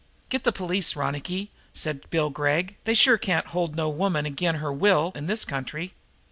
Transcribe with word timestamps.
"Get 0.29 0.45
the 0.45 0.51
police, 0.51 0.95
Ronicky," 0.95 1.51
said 1.73 2.09
Bill 2.09 2.31
Gregg. 2.31 2.75
"They 2.85 2.95
sure 2.95 3.19
can't 3.19 3.45
hold 3.45 3.75
no 3.75 3.87
woman 3.87 4.25
agin' 4.25 4.55
her 4.55 4.73
will 4.73 5.11
in 5.13 5.27
this 5.27 5.45
country." 5.45 5.93